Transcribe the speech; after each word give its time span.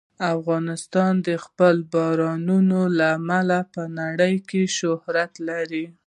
افغانستان 0.35 1.13
د 1.27 1.29
خپلو 1.45 1.81
بارانونو 1.93 2.79
له 2.97 3.05
امله 3.19 3.59
په 3.73 3.81
نړۍ 3.99 4.35
کې 4.49 4.61
شهرت 4.77 5.33
لري. 5.49 5.85